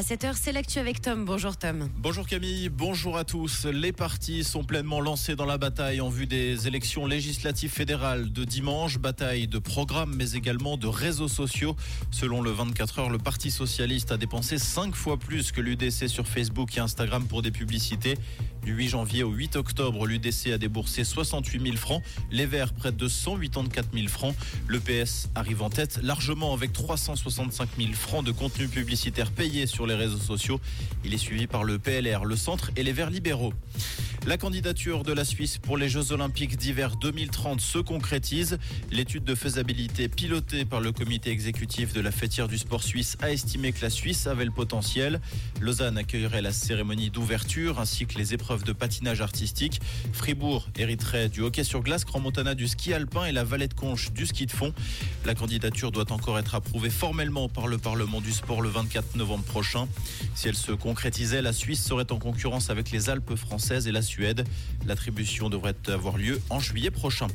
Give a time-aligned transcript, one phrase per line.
[0.00, 1.26] À 7h, c'est l'actu avec Tom.
[1.26, 1.90] Bonjour Tom.
[1.98, 3.66] Bonjour Camille, bonjour à tous.
[3.66, 8.44] Les partis sont pleinement lancés dans la bataille en vue des élections législatives fédérales de
[8.44, 8.96] dimanche.
[8.96, 11.76] Bataille de programmes mais également de réseaux sociaux.
[12.10, 16.26] Selon le 24 heures, le Parti socialiste a dépensé 5 fois plus que l'UDC sur
[16.26, 18.16] Facebook et Instagram pour des publicités.
[18.64, 22.92] Du 8 janvier au 8 octobre, l'UDC a déboursé 68 000 francs, les Verts près
[22.92, 24.34] de 184 000 francs.
[24.66, 29.86] Le PS arrive en tête largement avec 365 000 francs de contenu publicitaire payé sur
[29.86, 30.60] les réseaux sociaux.
[31.04, 33.54] Il est suivi par le PLR, le Centre et les Verts libéraux.
[34.26, 38.58] La candidature de la Suisse pour les Jeux Olympiques d'hiver 2030 se concrétise.
[38.92, 43.30] L'étude de faisabilité pilotée par le comité exécutif de la fêtière du sport suisse a
[43.30, 45.22] estimé que la Suisse avait le potentiel.
[45.60, 49.80] Lausanne accueillerait la cérémonie d'ouverture ainsi que les épreuves de patinage artistique.
[50.12, 53.74] Fribourg hériterait du hockey sur glace, Grand Montana du ski alpin et la vallée de
[53.74, 54.74] Conche du ski de fond.
[55.24, 59.44] La candidature doit encore être approuvée formellement par le Parlement du sport le 24 novembre
[59.44, 59.88] prochain.
[60.34, 64.02] Si elle se concrétisait, la Suisse serait en concurrence avec les Alpes françaises et la
[64.86, 67.28] L'attribution devrait avoir lieu en juillet prochain.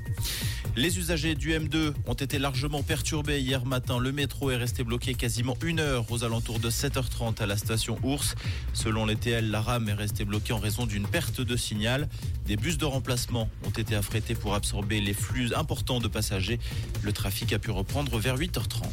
[0.76, 3.98] Les usagers du M2 ont été largement perturbés hier matin.
[3.98, 7.98] Le métro est resté bloqué quasiment une heure aux alentours de 7h30 à la station
[8.04, 8.36] Ours.
[8.74, 12.10] Selon les TL, la rame est restée bloquée en raison d'une perte de signal.
[12.46, 16.60] Des bus de remplacement ont été affrétés pour absorber les flux importants de passagers.
[17.04, 18.84] Le trafic a pu reprendre vers 8h30.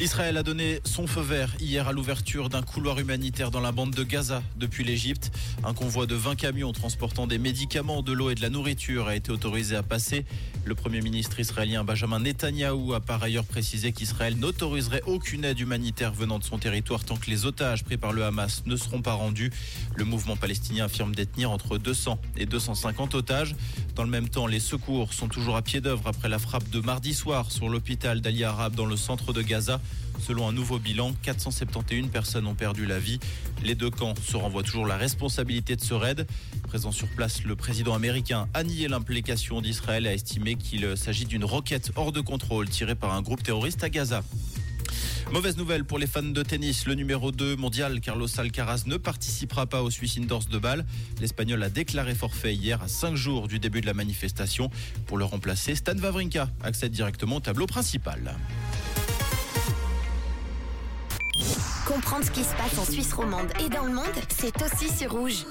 [0.00, 3.90] Israël a donné son feu vert hier à l'ouverture d'un couloir humanitaire dans la bande
[3.90, 5.32] de Gaza depuis l'Égypte.
[5.64, 9.16] Un convoi de 20 camions transportant des médicaments, de l'eau et de la nourriture a
[9.16, 10.24] été autorisé à passer.
[10.64, 16.12] Le Premier ministre israélien Benjamin Netanyahou a par ailleurs précisé qu'Israël n'autoriserait aucune aide humanitaire
[16.12, 19.14] venant de son territoire tant que les otages pris par le Hamas ne seront pas
[19.14, 19.50] rendus.
[19.96, 23.56] Le mouvement palestinien affirme détenir entre 200 et 250 otages.
[23.96, 26.78] Dans le même temps, les secours sont toujours à pied d'œuvre après la frappe de
[26.78, 29.80] mardi soir sur l'hôpital d'Ali Arab dans le centre de Gaza.
[30.20, 33.18] Selon un nouveau bilan, 471 personnes ont perdu la vie.
[33.62, 36.26] Les deux camps se renvoient toujours la responsabilité de ce raid.
[36.64, 41.24] Présent sur place, le président américain a nié l'implication d'Israël et a estimé qu'il s'agit
[41.24, 44.22] d'une roquette hors de contrôle tirée par un groupe terroriste à Gaza.
[45.32, 46.86] Mauvaise nouvelle pour les fans de tennis.
[46.86, 50.86] Le numéro 2 mondial, Carlos Alcaraz, ne participera pas au Swiss Indoors de Bâle.
[51.20, 54.70] L'Espagnol a déclaré forfait hier à 5 jours du début de la manifestation.
[55.06, 58.36] Pour le remplacer, Stan Wawrinka accède directement au tableau principal.
[61.86, 64.04] Comprendre ce qui se passe en Suisse romande et dans le monde,
[64.38, 65.44] c'est aussi sur Rouge.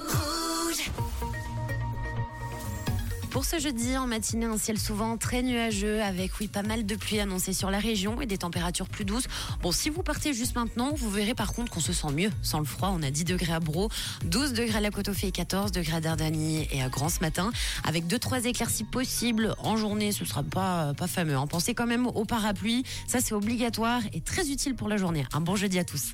[3.37, 6.95] Pour ce jeudi, en matinée, un ciel souvent très nuageux avec, oui, pas mal de
[6.95, 9.27] pluie annoncée sur la région et des températures plus douces.
[9.61, 12.57] Bon, si vous partez juste maintenant, vous verrez par contre qu'on se sent mieux sans
[12.57, 12.91] le froid.
[12.97, 13.91] On a 10 degrés à Bro,
[14.25, 17.51] 12 degrés à la Côte-aux-Fées et 14 degrés à Dardanie et à Grand ce matin.
[17.83, 21.35] Avec 2-3 éclaircies possibles en journée, ce sera pas, pas fameux.
[21.35, 21.45] hein.
[21.45, 22.85] Pensez quand même au parapluie.
[23.05, 25.27] Ça, c'est obligatoire et très utile pour la journée.
[25.31, 26.13] Un bon jeudi à tous.